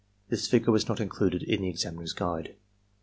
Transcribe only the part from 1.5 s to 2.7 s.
the Examiner's Guide.